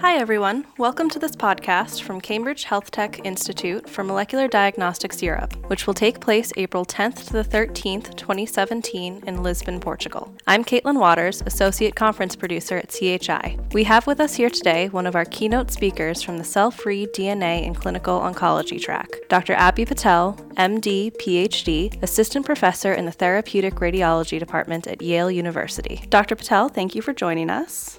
Hi, 0.00 0.18
everyone. 0.18 0.66
Welcome 0.76 1.08
to 1.08 1.18
this 1.18 1.34
podcast 1.34 2.02
from 2.02 2.20
Cambridge 2.20 2.64
Health 2.64 2.90
Tech 2.90 3.24
Institute 3.24 3.88
for 3.88 4.04
Molecular 4.04 4.46
Diagnostics 4.46 5.22
Europe, 5.22 5.56
which 5.70 5.86
will 5.86 5.94
take 5.94 6.20
place 6.20 6.52
April 6.58 6.84
10th 6.84 7.26
to 7.28 7.32
the 7.32 7.42
13th, 7.42 8.14
2017, 8.14 9.22
in 9.26 9.42
Lisbon, 9.42 9.80
Portugal. 9.80 10.30
I'm 10.46 10.64
Caitlin 10.64 11.00
Waters, 11.00 11.42
Associate 11.46 11.94
Conference 11.94 12.36
Producer 12.36 12.76
at 12.76 12.90
CHI. 12.90 13.58
We 13.72 13.84
have 13.84 14.06
with 14.06 14.20
us 14.20 14.34
here 14.34 14.50
today 14.50 14.90
one 14.90 15.06
of 15.06 15.16
our 15.16 15.24
keynote 15.24 15.70
speakers 15.70 16.22
from 16.22 16.36
the 16.36 16.44
Cell 16.44 16.70
Free 16.70 17.06
DNA 17.06 17.66
and 17.66 17.74
Clinical 17.74 18.20
Oncology 18.20 18.78
track, 18.78 19.08
Dr. 19.30 19.54
Abhi 19.54 19.86
Patel, 19.86 20.34
MD, 20.58 21.10
PhD, 21.16 22.02
Assistant 22.02 22.44
Professor 22.44 22.92
in 22.92 23.06
the 23.06 23.12
Therapeutic 23.12 23.76
Radiology 23.76 24.38
Department 24.38 24.86
at 24.86 25.00
Yale 25.00 25.30
University. 25.30 26.04
Dr. 26.10 26.36
Patel, 26.36 26.68
thank 26.68 26.94
you 26.94 27.00
for 27.00 27.14
joining 27.14 27.48
us. 27.48 27.98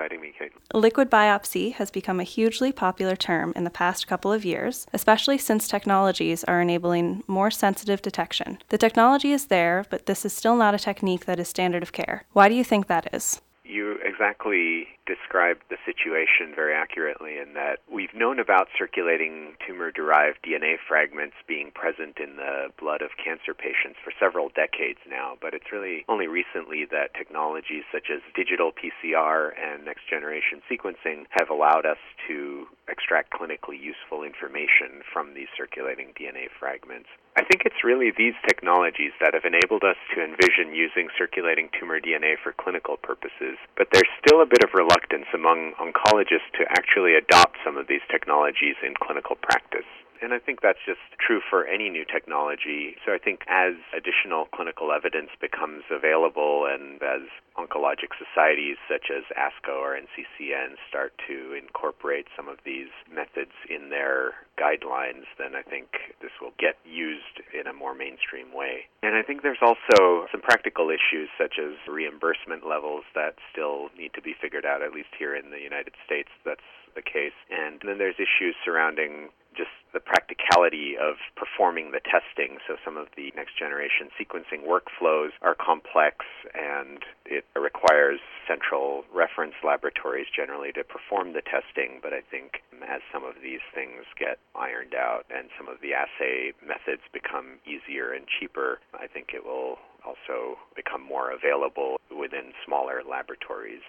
Me, 0.00 0.32
Kate. 0.36 0.52
Liquid 0.72 1.10
biopsy 1.10 1.74
has 1.74 1.90
become 1.90 2.20
a 2.20 2.24
hugely 2.24 2.72
popular 2.72 3.14
term 3.14 3.52
in 3.54 3.64
the 3.64 3.70
past 3.70 4.06
couple 4.06 4.32
of 4.32 4.46
years, 4.46 4.86
especially 4.94 5.36
since 5.36 5.68
technologies 5.68 6.42
are 6.44 6.62
enabling 6.62 7.22
more 7.26 7.50
sensitive 7.50 8.00
detection. 8.00 8.58
The 8.70 8.78
technology 8.78 9.32
is 9.32 9.46
there, 9.46 9.84
but 9.90 10.06
this 10.06 10.24
is 10.24 10.32
still 10.32 10.56
not 10.56 10.74
a 10.74 10.78
technique 10.78 11.26
that 11.26 11.38
is 11.38 11.48
standard 11.48 11.82
of 11.82 11.92
care. 11.92 12.24
Why 12.32 12.48
do 12.48 12.54
you 12.54 12.64
think 12.64 12.86
that 12.86 13.12
is? 13.12 13.42
You 13.62 13.98
exactly 14.20 14.84
described 15.06 15.62
the 15.70 15.80
situation 15.88 16.52
very 16.54 16.74
accurately 16.74 17.38
in 17.40 17.54
that 17.54 17.80
we've 17.90 18.12
known 18.14 18.38
about 18.38 18.68
circulating 18.76 19.56
tumor 19.66 19.90
derived 19.90 20.36
DNA 20.44 20.76
fragments 20.86 21.34
being 21.48 21.72
present 21.72 22.20
in 22.20 22.36
the 22.36 22.68
blood 22.78 23.00
of 23.00 23.08
cancer 23.16 23.56
patients 23.56 23.96
for 24.04 24.12
several 24.20 24.52
decades 24.52 25.00
now, 25.08 25.40
but 25.40 25.54
it's 25.54 25.72
really 25.72 26.04
only 26.06 26.28
recently 26.28 26.84
that 26.84 27.16
technologies 27.16 27.82
such 27.90 28.12
as 28.12 28.20
digital 28.36 28.70
PCR 28.76 29.56
and 29.56 29.88
next 29.88 30.04
generation 30.04 30.60
sequencing 30.68 31.24
have 31.30 31.48
allowed 31.48 31.86
us 31.88 31.98
to 32.28 32.68
extract 32.86 33.32
clinically 33.32 33.80
useful 33.80 34.22
information 34.22 35.00
from 35.10 35.32
these 35.32 35.48
circulating 35.56 36.12
DNA 36.12 36.52
fragments. 36.60 37.08
I 37.38 37.42
think 37.46 37.62
it's 37.64 37.86
really 37.86 38.10
these 38.10 38.34
technologies 38.46 39.14
that 39.22 39.34
have 39.34 39.46
enabled 39.46 39.82
us 39.86 39.96
to 40.14 40.22
envision 40.22 40.74
using 40.74 41.08
circulating 41.16 41.70
tumor 41.78 42.00
DNA 42.02 42.34
for 42.36 42.52
clinical 42.52 42.98
purposes, 42.98 43.56
but 43.78 43.88
there's 44.10 44.22
still 44.26 44.42
a 44.42 44.46
bit 44.46 44.62
of 44.62 44.70
reluctance 44.74 45.26
among 45.34 45.72
oncologists 45.80 46.50
to 46.58 46.64
actually 46.70 47.14
adopt 47.14 47.56
some 47.64 47.76
of 47.76 47.86
these 47.88 48.00
technologies 48.10 48.76
in 48.84 48.94
clinical 49.00 49.36
practice. 49.36 49.86
And 50.22 50.32
I 50.34 50.38
think 50.38 50.60
that's 50.60 50.82
just 50.84 51.00
true 51.18 51.40
for 51.48 51.64
any 51.64 51.88
new 51.88 52.04
technology. 52.04 52.96
So 53.04 53.12
I 53.12 53.18
think 53.18 53.40
as 53.48 53.74
additional 53.96 54.46
clinical 54.52 54.92
evidence 54.92 55.30
becomes 55.40 55.84
available 55.90 56.68
and 56.68 57.02
as 57.02 57.24
oncologic 57.56 58.12
societies 58.16 58.76
such 58.88 59.08
as 59.08 59.24
ASCO 59.32 59.76
or 59.76 59.96
NCCN 59.96 60.76
start 60.88 61.12
to 61.28 61.56
incorporate 61.56 62.26
some 62.36 62.48
of 62.48 62.58
these 62.64 62.92
methods 63.08 63.52
in 63.68 63.88
their 63.88 64.32
guidelines, 64.60 65.24
then 65.38 65.56
I 65.56 65.62
think 65.62 65.88
this 66.20 66.32
will 66.40 66.52
get 66.58 66.76
used 66.84 67.40
in 67.56 67.66
a 67.66 67.72
more 67.72 67.94
mainstream 67.94 68.52
way. 68.52 68.84
And 69.02 69.16
I 69.16 69.22
think 69.22 69.42
there's 69.42 69.64
also 69.64 70.28
some 70.30 70.40
practical 70.40 70.90
issues 70.90 71.28
such 71.40 71.56
as 71.58 71.76
reimbursement 71.88 72.66
levels 72.68 73.04
that 73.14 73.36
still 73.52 73.88
need 73.96 74.12
to 74.14 74.22
be 74.22 74.34
figured 74.40 74.66
out, 74.66 74.82
at 74.82 74.92
least 74.92 75.16
here 75.18 75.34
in 75.34 75.50
the 75.50 75.60
United 75.60 75.94
States. 76.04 76.28
That's 76.44 76.64
the 76.94 77.02
case. 77.02 77.36
And 77.50 77.80
then 77.84 77.98
there's 77.98 78.18
issues 78.18 78.54
surrounding 78.64 79.30
just 79.60 79.76
the 79.92 80.00
practicality 80.00 80.96
of 80.96 81.20
performing 81.36 81.92
the 81.92 82.00
testing. 82.00 82.56
So 82.64 82.80
some 82.80 82.96
of 82.96 83.12
the 83.12 83.28
next 83.36 83.58
generation 83.60 84.08
sequencing 84.16 84.64
workflows 84.64 85.36
are 85.44 85.52
complex 85.54 86.24
and 86.56 87.04
it 87.26 87.44
requires 87.52 88.20
central 88.48 89.04
reference 89.12 89.54
laboratories 89.60 90.32
generally 90.32 90.72
to 90.72 90.84
perform 90.84 91.36
the 91.36 91.44
testing. 91.44 92.00
But 92.00 92.16
I 92.16 92.24
think 92.24 92.64
as 92.88 93.04
some 93.12 93.24
of 93.24 93.44
these 93.44 93.60
things 93.74 94.08
get 94.16 94.38
ironed 94.56 94.94
out 94.94 95.28
and 95.28 95.52
some 95.60 95.68
of 95.68 95.84
the 95.84 95.92
assay 95.92 96.56
methods 96.64 97.04
become 97.12 97.60
easier 97.68 98.16
and 98.16 98.24
cheaper, 98.24 98.80
I 98.96 99.06
think 99.12 99.36
it 99.36 99.44
will 99.44 99.76
also 100.00 100.56
become 100.74 101.04
more 101.04 101.30
available 101.30 102.00
within 102.08 102.56
smaller 102.64 103.02
laboratories. 103.04 103.84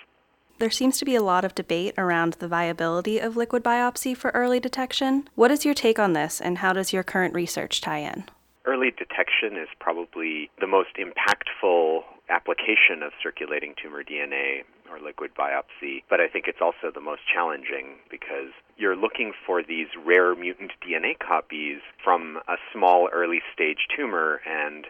There 0.61 0.69
seems 0.69 0.99
to 0.99 1.05
be 1.05 1.15
a 1.15 1.23
lot 1.23 1.43
of 1.43 1.55
debate 1.55 1.95
around 1.97 2.33
the 2.33 2.47
viability 2.47 3.17
of 3.17 3.35
liquid 3.35 3.63
biopsy 3.63 4.15
for 4.15 4.29
early 4.35 4.59
detection. 4.59 5.27
What 5.33 5.49
is 5.49 5.65
your 5.65 5.73
take 5.73 5.97
on 5.97 6.13
this, 6.13 6.39
and 6.39 6.59
how 6.59 6.71
does 6.71 6.93
your 6.93 7.01
current 7.01 7.33
research 7.33 7.81
tie 7.81 7.97
in? 7.97 8.25
Early 8.63 8.91
detection 8.91 9.57
is 9.57 9.69
probably 9.79 10.51
the 10.59 10.67
most 10.67 10.97
impactful 10.97 12.03
application 12.29 13.01
of 13.01 13.11
circulating 13.23 13.73
tumor 13.81 14.03
DNA 14.03 14.61
or 14.91 14.99
liquid 14.99 15.31
biopsy, 15.33 16.03
but 16.11 16.21
I 16.21 16.27
think 16.27 16.45
it's 16.47 16.61
also 16.61 16.91
the 16.93 17.01
most 17.01 17.21
challenging 17.33 17.95
because 18.11 18.53
you're 18.77 18.95
looking 18.95 19.33
for 19.47 19.63
these 19.63 19.87
rare 20.05 20.35
mutant 20.35 20.73
DNA 20.87 21.17
copies 21.17 21.79
from 22.03 22.37
a 22.47 22.57
small 22.71 23.09
early 23.11 23.41
stage 23.51 23.87
tumor, 23.97 24.41
and 24.45 24.85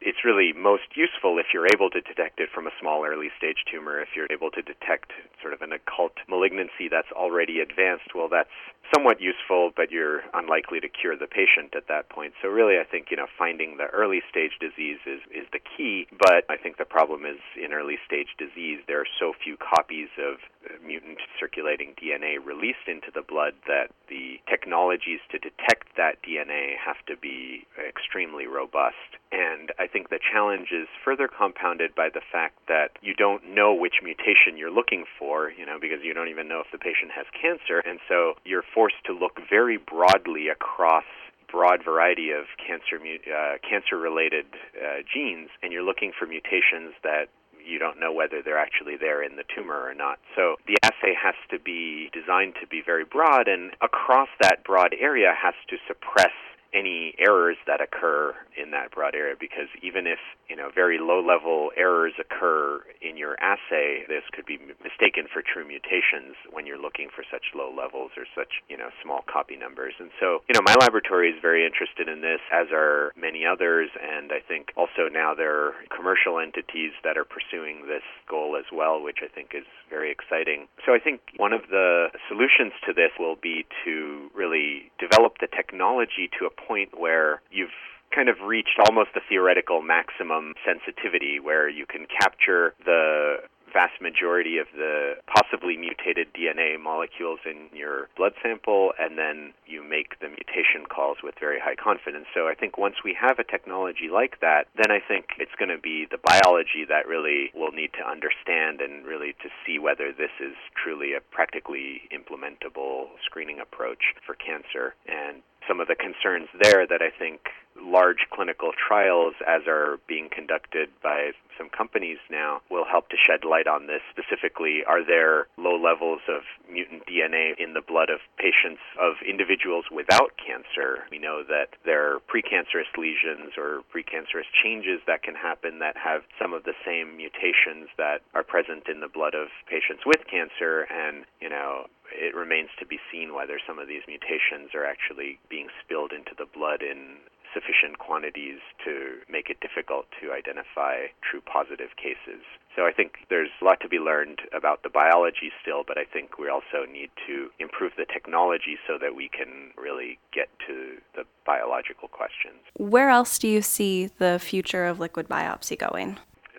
it's 0.00 0.24
really 0.24 0.52
most 0.52 0.94
useful 0.94 1.38
if 1.38 1.46
you're 1.52 1.66
able 1.74 1.90
to 1.90 2.00
detect 2.00 2.40
it 2.40 2.48
from 2.54 2.66
a 2.66 2.74
small 2.80 3.04
early 3.04 3.28
stage 3.36 3.64
tumor. 3.70 4.00
If 4.00 4.14
you're 4.14 4.30
able 4.30 4.50
to 4.52 4.62
detect 4.62 5.12
sort 5.42 5.52
of 5.52 5.62
an 5.62 5.72
occult 5.72 6.14
malignancy 6.28 6.86
that's 6.90 7.10
already 7.12 7.60
advanced, 7.60 8.14
well, 8.14 8.28
that's 8.28 8.54
somewhat 8.94 9.20
useful, 9.20 9.70
but 9.74 9.90
you're 9.90 10.22
unlikely 10.32 10.80
to 10.80 10.88
cure 10.88 11.16
the 11.16 11.26
patient 11.26 11.74
at 11.76 11.88
that 11.88 12.08
point. 12.08 12.32
So 12.40 12.48
really, 12.48 12.78
I 12.78 12.84
think 12.84 13.10
you 13.10 13.16
know 13.16 13.26
finding 13.36 13.76
the 13.76 13.86
early 13.90 14.22
stage 14.30 14.56
disease 14.60 14.98
is 15.06 15.20
is 15.34 15.46
the 15.52 15.60
key. 15.60 16.06
But 16.16 16.46
I 16.48 16.56
think 16.56 16.78
the 16.78 16.88
problem 16.88 17.26
is 17.26 17.40
in 17.58 17.72
early 17.72 17.98
stage 18.06 18.32
disease 18.38 18.80
there 18.86 19.00
are 19.00 19.12
so 19.18 19.32
few 19.32 19.56
copies 19.58 20.08
of 20.18 20.38
mutant 20.84 21.18
circulating 21.38 21.94
DNA 22.00 22.38
released 22.38 22.86
into 22.86 23.10
the 23.14 23.22
blood 23.22 23.54
that 23.66 23.90
the 24.08 24.40
technologies 24.48 25.20
to 25.30 25.38
detect 25.38 25.96
that 25.96 26.22
DNA 26.22 26.76
have 26.76 27.00
to 27.06 27.16
be 27.16 27.66
extremely 27.76 28.46
robust. 28.46 29.18
And 29.30 29.72
I 29.78 29.86
think 29.86 30.08
the 30.08 30.18
challenge 30.18 30.68
is 30.72 30.88
further 31.04 31.28
compounded 31.28 31.94
by 31.94 32.08
the 32.08 32.22
fact 32.32 32.56
that 32.68 32.96
you 33.02 33.14
don't 33.14 33.54
know 33.54 33.74
which 33.74 34.00
mutation 34.02 34.56
you're 34.56 34.70
looking 34.70 35.04
for, 35.18 35.50
you 35.50 35.66
know, 35.66 35.78
because 35.80 36.00
you 36.02 36.14
don't 36.14 36.28
even 36.28 36.48
know 36.48 36.60
if 36.60 36.72
the 36.72 36.78
patient 36.78 37.12
has 37.14 37.26
cancer, 37.36 37.80
and 37.84 38.00
so 38.08 38.34
you're 38.44 38.64
forced 38.74 39.04
to 39.04 39.12
look 39.12 39.38
very 39.50 39.76
broadly 39.76 40.48
across 40.48 41.04
broad 41.50 41.82
variety 41.82 42.30
of 42.30 42.44
cancer 42.60 43.00
uh, 43.00 43.56
cancer 43.68 43.96
related 43.96 44.44
uh, 44.76 45.00
genes 45.08 45.48
and 45.62 45.72
you're 45.72 45.82
looking 45.82 46.12
for 46.12 46.26
mutations 46.26 46.92
that 47.02 47.28
you 47.64 47.78
don't 47.78 47.98
know 48.00 48.12
whether 48.12 48.40
they're 48.42 48.58
actually 48.58 48.96
there 48.96 49.22
in 49.22 49.36
the 49.36 49.44
tumor 49.54 49.80
or 49.80 49.94
not. 49.94 50.18
So 50.36 50.56
the 50.66 50.76
assay 50.82 51.12
has 51.20 51.34
to 51.50 51.58
be 51.58 52.10
designed 52.12 52.54
to 52.60 52.66
be 52.66 52.82
very 52.84 53.04
broad 53.04 53.48
and 53.48 53.72
across 53.82 54.28
that 54.40 54.64
broad 54.64 54.94
area 54.98 55.34
has 55.36 55.54
to 55.68 55.76
suppress 55.86 56.32
any 56.74 57.14
errors 57.18 57.56
that 57.66 57.80
occur 57.80 58.34
in 58.56 58.70
that 58.72 58.92
broad 58.92 59.14
area 59.14 59.34
because 59.38 59.68
even 59.82 60.06
if 60.06 60.18
you 60.48 60.56
know 60.56 60.68
very 60.74 60.98
low 61.00 61.24
level 61.24 61.70
errors 61.76 62.12
occur 62.20 62.80
in 63.00 63.16
your 63.16 63.40
assay 63.40 64.04
this 64.08 64.22
could 64.32 64.44
be 64.44 64.58
mistaken 64.84 65.24
for 65.32 65.40
true 65.40 65.66
mutations 65.66 66.36
when 66.52 66.66
you're 66.66 66.80
looking 66.80 67.08
for 67.08 67.24
such 67.32 67.54
low 67.54 67.72
levels 67.72 68.10
or 68.16 68.24
such 68.36 68.60
you 68.68 68.76
know 68.76 68.90
small 69.02 69.24
copy 69.24 69.56
numbers. 69.56 69.94
And 69.98 70.10
so 70.20 70.44
you 70.48 70.54
know 70.54 70.64
my 70.64 70.74
laboratory 70.80 71.30
is 71.30 71.40
very 71.40 71.64
interested 71.64 72.08
in 72.08 72.20
this 72.20 72.40
as 72.52 72.68
are 72.72 73.12
many 73.16 73.46
others 73.46 73.88
and 73.96 74.32
I 74.32 74.40
think 74.44 74.72
also 74.76 75.08
now 75.08 75.32
there 75.34 75.54
are 75.54 75.72
commercial 75.94 76.38
entities 76.38 76.92
that 77.04 77.16
are 77.16 77.24
pursuing 77.24 77.88
this 77.88 78.04
goal 78.28 78.60
as 78.60 78.68
well 78.72 79.00
which 79.00 79.24
I 79.24 79.28
think 79.32 79.56
is 79.56 79.64
very 79.88 80.12
exciting. 80.12 80.68
So 80.84 80.92
I 80.92 80.98
think 81.00 81.20
one 81.36 81.52
of 81.52 81.62
the 81.70 82.12
solutions 82.28 82.76
to 82.84 82.92
this 82.92 83.12
will 83.18 83.36
be 83.40 83.64
to 83.84 84.28
really 84.34 84.92
develop 85.00 85.40
the 85.40 85.48
technology 85.48 86.28
to 86.38 86.46
point 86.66 86.98
where 86.98 87.40
you've 87.50 87.74
kind 88.14 88.28
of 88.28 88.36
reached 88.40 88.78
almost 88.88 89.10
the 89.14 89.20
theoretical 89.28 89.82
maximum 89.82 90.54
sensitivity 90.64 91.38
where 91.40 91.68
you 91.68 91.84
can 91.86 92.06
capture 92.20 92.74
the 92.84 93.36
vast 93.72 94.00
majority 94.00 94.58
of 94.58 94.66
the 94.74 95.14
possibly 95.26 95.76
mutated 95.76 96.32
DNA 96.32 96.80
molecules 96.80 97.38
in 97.44 97.68
your 97.76 98.08
blood 98.16 98.32
sample, 98.42 98.92
and 98.98 99.18
then 99.18 99.52
you 99.66 99.84
make 99.84 100.18
the 100.20 100.28
mutation 100.28 100.88
calls 100.88 101.18
with 101.22 101.34
very 101.38 101.60
high 101.60 101.76
confidence. 101.76 102.26
So 102.34 102.48
I 102.48 102.54
think 102.54 102.78
once 102.78 102.96
we 103.04 103.16
have 103.20 103.38
a 103.38 103.44
technology 103.44 104.08
like 104.12 104.40
that, 104.40 104.66
then 104.76 104.90
I 104.90 105.00
think 105.06 105.36
it's 105.38 105.54
going 105.58 105.68
to 105.68 105.78
be 105.78 106.06
the 106.10 106.18
biology 106.18 106.84
that 106.88 107.06
really 107.06 107.50
will 107.54 107.72
need 107.72 107.92
to 108.00 108.08
understand 108.08 108.80
and 108.80 109.04
really 109.04 109.34
to 109.44 109.48
see 109.66 109.78
whether 109.78 110.12
this 110.12 110.32
is 110.40 110.56
truly 110.72 111.12
a 111.12 111.20
practically 111.20 112.08
implementable 112.08 113.08
screening 113.24 113.60
approach 113.60 114.16
for 114.24 114.34
cancer. 114.34 114.94
And 115.06 115.42
some 115.68 115.80
of 115.80 115.88
the 115.88 115.94
concerns 115.94 116.48
there 116.60 116.86
that 116.86 117.02
I 117.02 117.10
think 117.10 117.50
large 117.82 118.26
clinical 118.32 118.72
trials, 118.74 119.34
as 119.46 119.62
are 119.66 119.98
being 120.08 120.28
conducted 120.30 120.88
by 121.02 121.30
some 121.56 121.68
companies 121.68 122.18
now, 122.30 122.60
will 122.70 122.84
help 122.84 123.08
to 123.10 123.16
shed 123.16 123.44
light 123.44 123.66
on 123.66 123.86
this. 123.86 124.02
Specifically, 124.10 124.82
are 124.86 125.04
there 125.04 125.46
low 125.56 125.76
levels 125.76 126.20
of 126.28 126.42
mutant 126.70 127.06
DNA 127.06 127.54
in 127.58 127.74
the 127.74 127.80
blood 127.80 128.10
of 128.10 128.20
patients 128.36 128.80
of 129.00 129.14
individuals 129.26 129.84
without 129.90 130.32
cancer? 130.38 131.04
We 131.10 131.18
know 131.18 131.42
that 131.48 131.74
there 131.84 132.14
are 132.14 132.20
precancerous 132.20 132.90
lesions 132.96 133.54
or 133.56 133.82
precancerous 133.94 134.48
changes 134.62 135.00
that 135.06 135.22
can 135.22 135.34
happen 135.34 135.78
that 135.78 135.96
have 135.96 136.22
some 136.40 136.52
of 136.52 136.64
the 136.64 136.74
same 136.84 137.16
mutations 137.16 137.88
that 137.96 138.22
are 138.34 138.42
present 138.42 138.88
in 138.88 139.00
the 139.00 139.08
blood 139.08 139.34
of 139.34 139.48
patients 139.68 140.02
with 140.06 140.26
cancer, 140.30 140.86
and 140.90 141.24
you 141.40 141.48
know 141.48 141.86
it 142.18 142.34
remains 142.34 142.70
to 142.78 142.86
be 142.86 142.98
seen 143.10 143.34
whether 143.34 143.58
some 143.66 143.78
of 143.78 143.86
these 143.86 144.02
mutations 144.06 144.74
are 144.74 144.84
actually 144.84 145.38
being 145.48 145.68
spilled 145.82 146.12
into 146.12 146.34
the 146.36 146.46
blood 146.46 146.82
in 146.82 147.22
sufficient 147.54 147.98
quantities 147.98 148.58
to 148.84 149.18
make 149.30 149.48
it 149.48 149.58
difficult 149.60 150.06
to 150.20 150.32
identify 150.32 151.08
true 151.22 151.40
positive 151.40 151.96
cases. 151.96 152.44
So 152.76 152.86
I 152.86 152.92
think 152.92 153.26
there's 153.30 153.50
a 153.60 153.64
lot 153.64 153.80
to 153.80 153.88
be 153.88 153.98
learned 153.98 154.40
about 154.54 154.82
the 154.82 154.88
biology 154.88 155.50
still, 155.62 155.82
but 155.86 155.98
I 155.98 156.04
think 156.04 156.38
we 156.38 156.48
also 156.48 156.84
need 156.90 157.10
to 157.26 157.50
improve 157.58 157.92
the 157.96 158.04
technology 158.04 158.76
so 158.86 158.98
that 159.00 159.16
we 159.16 159.28
can 159.28 159.72
really 159.76 160.18
get 160.32 160.48
to 160.66 160.98
the 161.16 161.24
biological 161.46 162.08
questions. 162.08 162.60
Where 162.76 163.10
else 163.10 163.38
do 163.38 163.48
you 163.48 163.62
see 163.62 164.10
the 164.18 164.38
future 164.38 164.84
of 164.84 165.00
liquid 165.00 165.28
biopsy 165.28 165.78
going? 165.78 166.18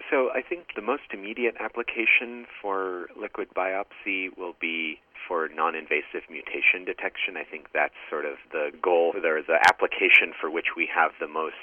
So 0.09 0.29
I 0.33 0.41
think 0.41 0.69
the 0.75 0.81
most 0.81 1.03
immediate 1.13 1.55
application 1.59 2.47
for 2.61 3.09
liquid 3.15 3.49
biopsy 3.55 4.35
will 4.35 4.55
be 4.59 4.99
for 5.27 5.49
non-invasive 5.49 6.29
mutation 6.29 6.85
detection. 6.85 7.37
I 7.37 7.43
think 7.43 7.67
that's 7.73 7.97
sort 8.09 8.25
of 8.25 8.37
the 8.51 8.71
goal. 8.81 9.13
There 9.13 9.41
the 9.43 9.59
application 9.67 10.33
for 10.39 10.49
which 10.49 10.75
we 10.75 10.87
have 10.93 11.11
the 11.19 11.27
most 11.27 11.55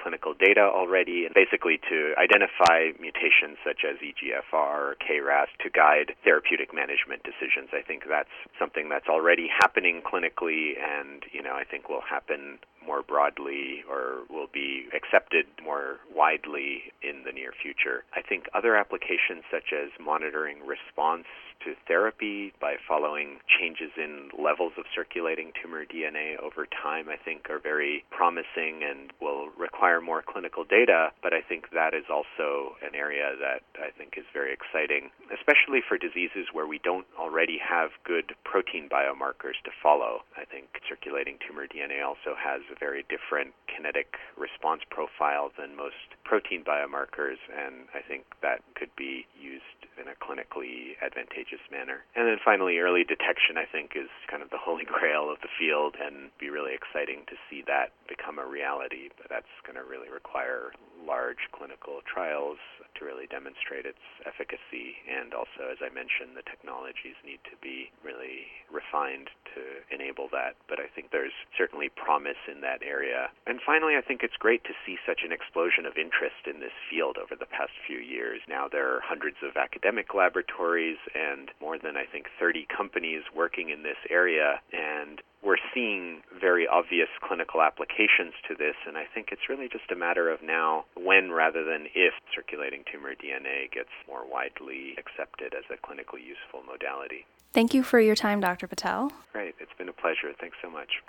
clinical 0.00 0.34
data 0.34 0.62
already, 0.62 1.26
and 1.26 1.34
basically 1.34 1.78
to 1.88 2.14
identify 2.16 2.92
mutations 2.98 3.58
such 3.64 3.84
as 3.84 3.98
EGFR 4.00 4.54
or 4.54 4.96
KRAS 5.00 5.48
to 5.62 5.70
guide 5.70 6.14
therapeutic 6.24 6.72
management 6.74 7.22
decisions. 7.22 7.70
I 7.72 7.82
think 7.82 8.04
that's 8.08 8.32
something 8.58 8.88
that's 8.88 9.08
already 9.08 9.48
happening 9.48 10.02
clinically, 10.02 10.78
and 10.80 11.22
you 11.32 11.42
know 11.42 11.54
I 11.54 11.64
think 11.64 11.88
will 11.88 12.04
happen 12.08 12.58
more 12.84 13.02
broadly 13.02 13.84
or 13.88 14.26
will 14.28 14.48
be 14.52 14.86
accepted 14.94 15.46
more 15.62 15.98
widely 16.14 16.92
in 17.02 17.22
the 17.24 17.32
near 17.32 17.52
future. 17.52 18.04
I 18.14 18.22
think 18.22 18.46
other 18.54 18.76
applications 18.76 19.44
such 19.50 19.72
as 19.72 19.90
monitoring 20.00 20.58
response 20.66 21.26
to 21.64 21.74
therapy 21.86 22.52
by 22.60 22.74
following 22.88 23.01
changes 23.46 23.90
in 23.96 24.30
levels 24.38 24.72
of 24.78 24.84
circulating 24.94 25.52
tumor 25.60 25.84
DNA 25.84 26.38
over 26.38 26.66
time, 26.66 27.08
I 27.08 27.16
think 27.16 27.50
are 27.50 27.58
very 27.58 28.04
promising 28.10 28.82
and 28.82 29.12
will 29.20 29.50
require 29.58 30.00
more 30.00 30.22
clinical 30.22 30.64
data. 30.64 31.10
But 31.22 31.34
I 31.34 31.40
think 31.42 31.70
that 31.74 31.94
is 31.94 32.06
also 32.10 32.76
an 32.82 32.94
area 32.94 33.34
that 33.40 33.62
I 33.78 33.90
think 33.96 34.14
is 34.16 34.24
very 34.32 34.52
exciting, 34.52 35.10
especially 35.34 35.82
for 35.86 35.98
diseases 35.98 36.48
where 36.52 36.66
we 36.66 36.78
don't 36.82 37.06
already 37.18 37.58
have 37.58 37.90
good 38.04 38.34
protein 38.44 38.88
biomarkers 38.88 39.58
to 39.64 39.72
follow. 39.82 40.22
I 40.36 40.44
think 40.44 40.80
circulating 40.88 41.38
tumor 41.42 41.66
DNA 41.66 42.04
also 42.04 42.38
has 42.38 42.62
a 42.70 42.78
very 42.78 43.04
different 43.10 43.54
kinetic 43.66 44.16
response 44.36 44.82
profile 44.90 45.50
than 45.58 45.76
most 45.76 46.14
protein 46.24 46.62
biomarkers, 46.64 47.40
and 47.50 47.88
I 47.94 48.00
think 48.06 48.24
that 48.42 48.62
could 48.74 48.94
be 48.96 49.26
used 49.34 49.90
in 50.00 50.08
a 50.08 50.16
clinically 50.16 50.96
advantageous 51.02 51.60
manner. 51.70 52.04
And 52.16 52.26
then 52.26 52.38
finally, 52.44 52.78
early 52.92 53.04
detection, 53.08 53.56
I 53.56 53.64
think, 53.64 53.96
is 53.96 54.12
kind 54.28 54.42
of 54.42 54.50
the 54.50 54.60
holy 54.60 54.84
grail 54.84 55.32
of 55.32 55.40
the 55.40 55.48
field 55.56 55.96
and 55.96 56.28
be 56.36 56.52
really 56.52 56.76
exciting 56.76 57.24
to 57.32 57.36
see 57.48 57.64
that 57.66 57.96
become 58.04 58.38
a 58.38 58.44
reality. 58.44 59.08
But 59.16 59.32
that's 59.32 59.48
going 59.64 59.80
to 59.80 59.84
really 59.88 60.12
require 60.12 60.76
large 61.06 61.50
clinical 61.52 62.00
trials 62.06 62.58
to 62.94 63.04
really 63.04 63.26
demonstrate 63.26 63.86
its 63.86 64.02
efficacy. 64.26 65.00
And 65.08 65.32
also, 65.34 65.72
as 65.72 65.78
I 65.80 65.88
mentioned, 65.88 66.36
the 66.36 66.46
technologies 66.46 67.16
need 67.24 67.40
to 67.48 67.56
be 67.60 67.90
really 68.04 68.52
refined 68.70 69.32
to 69.54 69.62
enable 69.90 70.28
that. 70.32 70.56
But 70.68 70.80
I 70.80 70.88
think 70.92 71.10
there's 71.10 71.34
certainly 71.56 71.88
promise 71.88 72.40
in 72.50 72.60
that 72.60 72.82
area. 72.84 73.30
And 73.46 73.60
finally, 73.64 73.96
I 73.96 74.02
think 74.02 74.22
it's 74.22 74.36
great 74.36 74.64
to 74.64 74.76
see 74.84 74.96
such 75.06 75.24
an 75.24 75.32
explosion 75.32 75.86
of 75.86 75.96
interest 75.96 76.46
in 76.46 76.60
this 76.60 76.76
field 76.88 77.16
over 77.16 77.34
the 77.34 77.48
past 77.48 77.72
few 77.86 77.98
years. 77.98 78.40
Now 78.48 78.68
there 78.68 78.92
are 78.92 79.00
hundreds 79.00 79.40
of 79.42 79.56
academic 79.56 80.14
laboratories 80.14 81.00
and 81.14 81.50
more 81.60 81.78
than, 81.78 81.96
I 81.96 82.04
think, 82.04 82.28
30 82.38 82.66
companies 82.68 83.22
working 83.34 83.70
in 83.70 83.82
this 83.82 84.00
area. 84.10 84.60
And 84.72 85.20
we're 85.42 85.60
seeing 85.74 86.22
very 86.40 86.66
obvious 86.66 87.08
clinical 87.20 87.62
applications 87.62 88.34
to 88.48 88.54
this, 88.54 88.76
and 88.86 88.96
I 88.96 89.04
think 89.12 89.28
it's 89.32 89.48
really 89.48 89.68
just 89.68 89.90
a 89.90 89.96
matter 89.96 90.30
of 90.30 90.42
now 90.42 90.84
when 90.96 91.30
rather 91.30 91.64
than 91.64 91.86
if 91.94 92.14
circulating 92.34 92.84
tumor 92.90 93.14
DNA 93.14 93.70
gets 93.70 93.90
more 94.06 94.22
widely 94.26 94.94
accepted 94.98 95.54
as 95.54 95.64
a 95.70 95.78
clinically 95.84 96.22
useful 96.24 96.62
modality. 96.66 97.26
Thank 97.52 97.74
you 97.74 97.82
for 97.82 98.00
your 98.00 98.14
time, 98.14 98.40
Dr. 98.40 98.66
Patel. 98.66 99.12
Great. 99.32 99.54
It's 99.60 99.72
been 99.76 99.88
a 99.88 99.92
pleasure. 99.92 100.32
Thanks 100.40 100.56
so 100.62 100.70
much. 100.70 101.02